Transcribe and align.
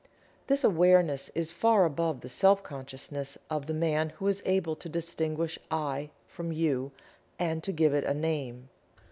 This 0.47 0.63
"awareness" 0.63 1.29
is 1.35 1.51
far 1.51 1.85
above 1.85 2.21
the 2.21 2.27
Self 2.27 2.63
consciousness 2.63 3.37
of 3.51 3.67
the 3.67 3.73
man 3.75 4.13
who 4.17 4.27
is 4.27 4.41
able 4.47 4.75
to 4.77 4.89
distinguish 4.89 5.59
"I" 5.69 6.09
from 6.25 6.51
"You," 6.51 6.91
and 7.37 7.61
to 7.61 7.71
give 7.71 7.93
it 7.93 8.05
a 8.05 8.13
name. 8.15 8.69